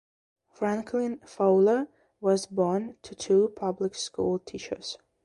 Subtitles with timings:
[0.49, 1.87] Franklin Fowler
[2.19, 4.97] was born to two public school teachers.